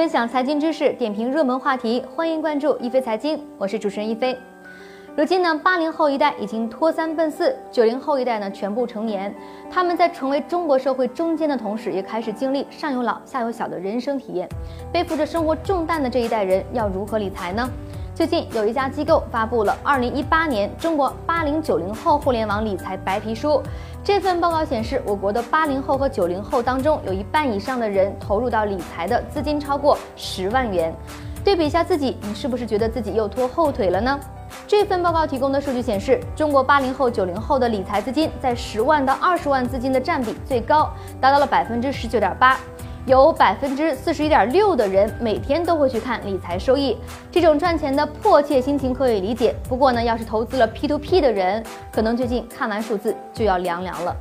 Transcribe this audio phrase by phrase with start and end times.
[0.00, 4.34] 分享财经知识，点评热门话题，欢迎关注一飞财经，我是主持人一飞。
[5.14, 9.32] 如今呢，八零后一代已经脱三奔四，九零后一代呢全部成年。
[9.70, 14.48] 他们在成为中国社会中间的同时，也开始经历上有老下有小的人生体验。
[14.90, 17.68] 背负着生活重担的这一代人要如何理财呢？
[18.20, 23.52] 最近有一家机构发布了《二零一八年中国八零九零后互联网理财白皮书》。
[24.04, 30.94] 这份报告显示，我国的八零后和九零后当中，有一半以上的人投入到理财的资金超过十万元。
[31.42, 34.20] 对比一下自己，你是不是觉得自己又拖后腿了呢？
[34.66, 40.90] 这份报告提供的数据显示，中国八零后、九零后的理财资金在十万到二十万资金的占比最高，
[41.22, 42.60] 达到了百分之十九点八，
[43.06, 46.96] 有百分之四十一点六的人每天都会去看理财收益。
[47.30, 54.14] 这种赚钱的迫切心情可以理解，不过呢，要是投资了 P to P 的人，可能最近看完数字就要凉凉了。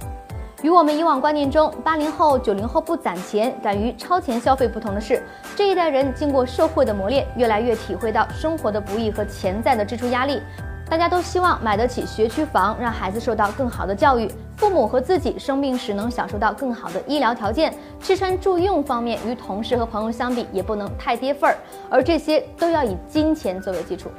[0.61, 5.23] 与我们以往观念中八零后、九零后不攒钱、敢于超前消费不同的是，
[5.55, 10.41] 这一代人经过社会的磨练，越来越体会到生活的不易和潜在的支出压力。
[10.89, 14.27] 大家都希望买得起学区房，让孩子受到更好的教育；
[14.59, 17.71] 父母和自己生病时能享受到更好的医疗条件；
[18.01, 21.55] 吃穿住用方面与同事和朋友相比也不能太跌份儿，
[21.89, 24.09] 而这些都要以金钱作为基础。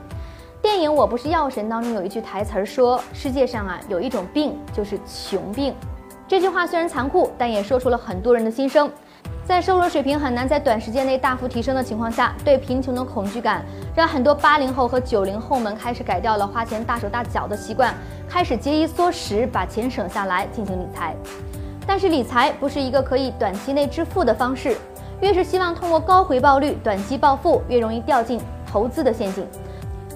[0.62, 5.74] 电影《我不是药神》当中有一句台词儿说：“世界上啊有一种病就是穷病。”
[6.26, 8.90] 这句话虽然残酷，但也说出了很多人的心声。
[9.50, 13.64] 在收入水平很难在短时间内大幅提升的情况下，对贫穷的恐惧感
[13.96, 17.92] 让很多八零后和九零后们开始改掉了花钱大手大脚的习惯，
[18.28, 21.16] 开始节衣缩食，把钱省下来进行理财。
[21.84, 24.76] 但是理财不是一个可以短期内致富的方式，
[25.20, 29.44] 越是希望通过高回报率短期暴富，越容易掉进投资的陷阱。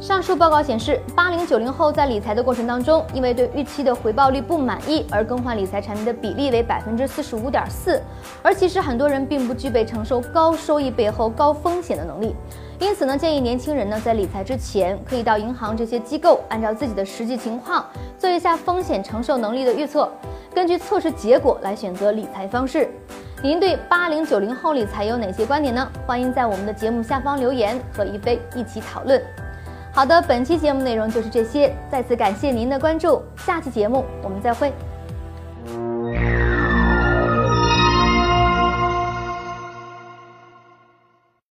[0.05, 7.99] 上述报告显示，八零九零后在理财的过程当中，因为对预期的回报率不满意而更换理财产品的比例为百分之四十五点四。
[8.43, 12.37] 而其实很多人并不具备承受高收益背后高风险的能力，
[12.79, 17.83] 因此呢，建议年轻人呢在理财之前，可以到银行这些机构，按照自己的实际情况
[18.19, 20.07] 做一下风险承受能力的预测，
[20.55, 22.91] 根据测试结果来选择理财方式。
[23.43, 25.89] 您对八零九零后理财有哪些观点呢？
[26.07, 29.19] 欢迎在我们的节目下方留言，和一飞一起讨论。
[29.95, 34.73] 好的，本期节目内容就是这些，再次感谢您的关注，下期节目我们再会。